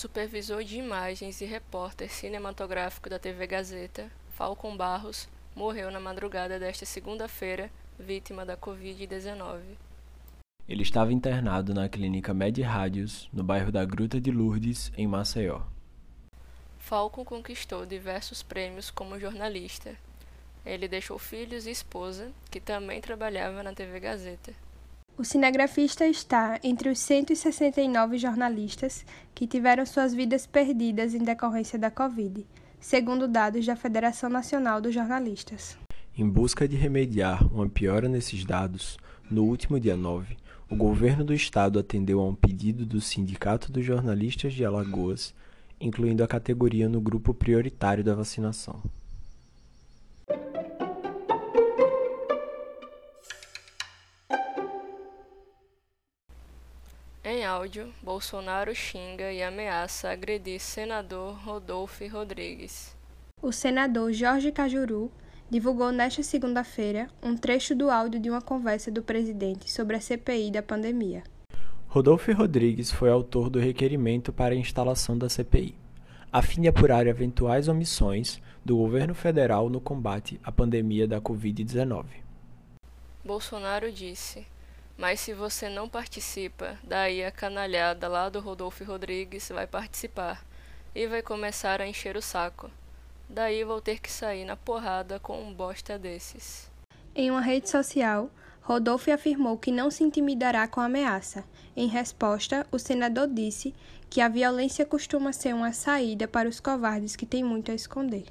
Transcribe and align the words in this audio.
supervisor 0.00 0.64
de 0.64 0.78
imagens 0.78 1.42
e 1.42 1.44
repórter 1.44 2.10
cinematográfico 2.10 3.10
da 3.10 3.18
TV 3.18 3.46
Gazeta, 3.46 4.10
Falcon 4.30 4.74
Barros, 4.74 5.28
morreu 5.54 5.90
na 5.90 6.00
madrugada 6.00 6.58
desta 6.58 6.86
segunda-feira, 6.86 7.70
vítima 7.98 8.46
da 8.46 8.56
Covid-19. 8.56 9.60
Ele 10.66 10.82
estava 10.82 11.12
internado 11.12 11.74
na 11.74 11.86
clínica 11.86 12.32
Med 12.32 12.62
Rádios, 12.62 13.28
no 13.30 13.44
bairro 13.44 13.70
da 13.70 13.84
Gruta 13.84 14.18
de 14.18 14.30
Lourdes, 14.30 14.90
em 14.96 15.06
Maceió. 15.06 15.60
Falcon 16.78 17.22
conquistou 17.22 17.84
diversos 17.84 18.42
prêmios 18.42 18.90
como 18.90 19.20
jornalista. 19.20 19.94
Ele 20.64 20.88
deixou 20.88 21.18
filhos 21.18 21.66
e 21.66 21.70
esposa, 21.70 22.32
que 22.50 22.58
também 22.58 23.02
trabalhava 23.02 23.62
na 23.62 23.74
TV 23.74 24.00
Gazeta. 24.00 24.54
O 25.20 25.24
cinegrafista 25.24 26.06
está 26.06 26.58
entre 26.64 26.88
os 26.88 26.98
169 26.98 28.16
jornalistas 28.16 29.04
que 29.34 29.46
tiveram 29.46 29.84
suas 29.84 30.14
vidas 30.14 30.46
perdidas 30.46 31.12
em 31.14 31.18
decorrência 31.18 31.78
da 31.78 31.90
Covid, 31.90 32.46
segundo 32.80 33.28
dados 33.28 33.66
da 33.66 33.76
Federação 33.76 34.30
Nacional 34.30 34.80
dos 34.80 34.94
Jornalistas. 34.94 35.76
Em 36.16 36.26
busca 36.26 36.66
de 36.66 36.74
remediar 36.74 37.46
uma 37.54 37.68
piora 37.68 38.08
nesses 38.08 38.46
dados, 38.46 38.96
no 39.30 39.44
último 39.44 39.78
dia 39.78 39.94
9, 39.94 40.38
o 40.70 40.74
governo 40.74 41.22
do 41.22 41.34
estado 41.34 41.78
atendeu 41.78 42.18
a 42.18 42.26
um 42.26 42.34
pedido 42.34 42.86
do 42.86 42.98
Sindicato 42.98 43.70
dos 43.70 43.84
Jornalistas 43.84 44.54
de 44.54 44.64
Alagoas, 44.64 45.34
incluindo 45.78 46.24
a 46.24 46.26
categoria 46.26 46.88
no 46.88 46.98
grupo 46.98 47.34
prioritário 47.34 48.02
da 48.02 48.14
vacinação. 48.14 48.82
Em 57.32 57.44
áudio, 57.44 57.94
Bolsonaro 58.02 58.74
xinga 58.74 59.32
e 59.32 59.40
ameaça 59.40 60.10
agredir 60.10 60.58
senador 60.58 61.38
Rodolfo 61.44 62.04
Rodrigues. 62.08 62.96
O 63.40 63.52
senador 63.52 64.12
Jorge 64.12 64.50
Cajuru 64.50 65.12
divulgou 65.48 65.92
nesta 65.92 66.24
segunda-feira 66.24 67.08
um 67.22 67.36
trecho 67.36 67.72
do 67.72 67.88
áudio 67.88 68.18
de 68.18 68.28
uma 68.28 68.42
conversa 68.42 68.90
do 68.90 69.00
presidente 69.00 69.70
sobre 69.70 69.94
a 69.94 70.00
CPI 70.00 70.50
da 70.50 70.60
pandemia. 70.60 71.22
Rodolfo 71.86 72.32
Rodrigues 72.32 72.90
foi 72.90 73.10
autor 73.10 73.48
do 73.48 73.60
requerimento 73.60 74.32
para 74.32 74.52
a 74.52 74.58
instalação 74.58 75.16
da 75.16 75.28
CPI, 75.28 75.76
a 76.32 76.42
fim 76.42 76.62
de 76.62 76.66
apurar 76.66 77.06
eventuais 77.06 77.68
omissões 77.68 78.42
do 78.64 78.76
governo 78.76 79.14
federal 79.14 79.70
no 79.70 79.80
combate 79.80 80.40
à 80.42 80.50
pandemia 80.50 81.06
da 81.06 81.20
Covid-19. 81.20 82.06
Bolsonaro 83.24 83.92
disse 83.92 84.44
mas 85.00 85.18
se 85.18 85.32
você 85.32 85.70
não 85.70 85.88
participa, 85.88 86.78
daí 86.84 87.24
a 87.24 87.30
canalhada 87.30 88.06
lá 88.06 88.28
do 88.28 88.38
Rodolfo 88.38 88.84
Rodrigues 88.84 89.48
vai 89.48 89.66
participar 89.66 90.44
e 90.94 91.06
vai 91.06 91.22
começar 91.22 91.80
a 91.80 91.86
encher 91.86 92.18
o 92.18 92.22
saco. 92.22 92.70
Daí 93.26 93.64
vou 93.64 93.80
ter 93.80 93.98
que 93.98 94.12
sair 94.12 94.44
na 94.44 94.56
porrada 94.56 95.18
com 95.18 95.42
um 95.42 95.54
bosta 95.54 95.98
desses. 95.98 96.70
Em 97.14 97.30
uma 97.30 97.40
rede 97.40 97.70
social, 97.70 98.28
Rodolfo 98.60 99.10
afirmou 99.10 99.56
que 99.56 99.72
não 99.72 99.90
se 99.90 100.04
intimidará 100.04 100.68
com 100.68 100.82
a 100.82 100.84
ameaça. 100.84 101.44
Em 101.74 101.88
resposta, 101.88 102.66
o 102.70 102.78
senador 102.78 103.26
disse 103.26 103.74
que 104.10 104.20
a 104.20 104.28
violência 104.28 104.84
costuma 104.84 105.32
ser 105.32 105.54
uma 105.54 105.72
saída 105.72 106.28
para 106.28 106.46
os 106.46 106.60
covardes 106.60 107.16
que 107.16 107.24
têm 107.24 107.42
muito 107.42 107.72
a 107.72 107.74
esconder. 107.74 108.26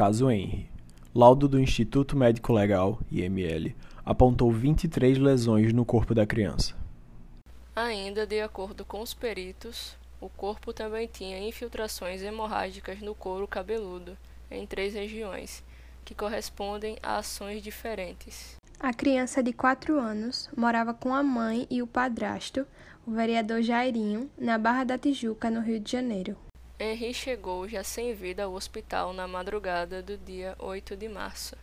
Caso 0.00 0.30
Henry. 0.30 0.66
Laudo 1.14 1.46
do 1.46 1.60
Instituto 1.60 2.16
Médico 2.16 2.54
Legal, 2.54 2.98
IML, 3.12 3.76
apontou 4.02 4.50
23 4.50 5.18
lesões 5.18 5.74
no 5.74 5.84
corpo 5.84 6.14
da 6.14 6.24
criança. 6.24 6.74
Ainda 7.76 8.26
de 8.26 8.40
acordo 8.40 8.82
com 8.82 9.02
os 9.02 9.12
peritos, 9.12 9.94
o 10.18 10.30
corpo 10.30 10.72
também 10.72 11.06
tinha 11.06 11.46
infiltrações 11.46 12.22
hemorrágicas 12.22 13.02
no 13.02 13.14
couro 13.14 13.46
cabeludo, 13.46 14.16
em 14.50 14.66
três 14.66 14.94
regiões, 14.94 15.62
que 16.02 16.14
correspondem 16.14 16.96
a 17.02 17.18
ações 17.18 17.62
diferentes. 17.62 18.56
A 18.78 18.94
criança 18.94 19.42
de 19.42 19.52
4 19.52 20.00
anos 20.00 20.48
morava 20.56 20.94
com 20.94 21.14
a 21.14 21.22
mãe 21.22 21.66
e 21.68 21.82
o 21.82 21.86
padrasto, 21.86 22.66
o 23.06 23.10
vereador 23.10 23.60
Jairinho, 23.60 24.30
na 24.38 24.56
Barra 24.56 24.84
da 24.84 24.96
Tijuca, 24.96 25.50
no 25.50 25.60
Rio 25.60 25.78
de 25.78 25.92
Janeiro. 25.92 26.38
Henry 26.82 27.12
chegou 27.12 27.68
já 27.68 27.84
sem 27.84 28.14
vida 28.14 28.44
ao 28.44 28.54
hospital 28.54 29.12
na 29.12 29.28
madrugada 29.28 30.02
do 30.02 30.16
dia 30.16 30.56
8 30.58 30.96
de 30.96 31.10
março. 31.10 31.54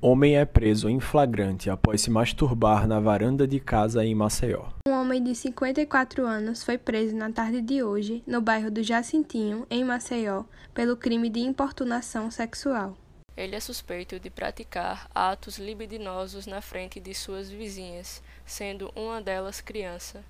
Homem 0.00 0.36
é 0.36 0.44
preso 0.44 0.88
em 0.88 1.00
flagrante 1.00 1.68
após 1.68 2.02
se 2.02 2.10
masturbar 2.12 2.86
na 2.86 3.00
varanda 3.00 3.44
de 3.44 3.58
casa 3.58 4.04
em 4.04 4.14
Maceió. 4.14 4.68
Um 4.86 4.92
homem 4.92 5.20
de 5.20 5.34
54 5.34 6.24
anos 6.24 6.62
foi 6.62 6.78
preso 6.78 7.16
na 7.16 7.32
tarde 7.32 7.60
de 7.60 7.82
hoje, 7.82 8.22
no 8.24 8.40
bairro 8.40 8.70
do 8.70 8.84
Jacintinho, 8.84 9.66
em 9.68 9.82
Maceió, 9.82 10.44
pelo 10.72 10.96
crime 10.96 11.28
de 11.28 11.40
importunação 11.40 12.30
sexual. 12.30 12.96
Ele 13.36 13.56
é 13.56 13.60
suspeito 13.60 14.20
de 14.20 14.30
praticar 14.30 15.10
atos 15.12 15.58
libidinosos 15.58 16.46
na 16.46 16.62
frente 16.62 17.00
de 17.00 17.12
suas 17.12 17.50
vizinhas, 17.50 18.22
sendo 18.46 18.92
uma 18.94 19.20
delas 19.20 19.60
criança. 19.60 20.24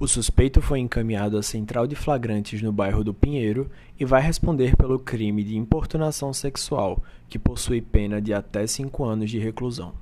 O 0.00 0.06
suspeito 0.06 0.62
foi 0.62 0.78
encaminhado 0.78 1.36
à 1.36 1.42
central 1.42 1.84
de 1.84 1.96
flagrantes 1.96 2.62
no 2.62 2.72
bairro 2.72 3.02
do 3.02 3.12
Pinheiro 3.12 3.68
e 3.98 4.04
vai 4.04 4.22
responder 4.22 4.76
pelo 4.76 4.96
crime 4.96 5.42
de 5.42 5.56
importunação 5.56 6.32
sexual, 6.32 7.02
que 7.28 7.36
possui 7.36 7.82
pena 7.82 8.22
de 8.22 8.32
até 8.32 8.64
cinco 8.68 9.04
anos 9.04 9.28
de 9.28 9.40
reclusão. 9.40 9.92